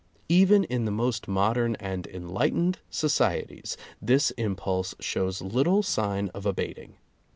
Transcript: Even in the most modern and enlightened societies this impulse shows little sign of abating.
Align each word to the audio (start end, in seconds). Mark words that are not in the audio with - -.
Even 0.29 0.63
in 0.63 0.85
the 0.85 0.91
most 0.91 1.27
modern 1.27 1.75
and 1.75 2.07
enlightened 2.07 2.79
societies 2.89 3.77
this 4.01 4.31
impulse 4.31 4.95
shows 4.99 5.43
little 5.43 5.83
sign 5.83 6.29
of 6.33 6.43
abating. 6.47 6.95